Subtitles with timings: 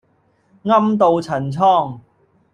[0.63, 1.99] 暗渡陳倉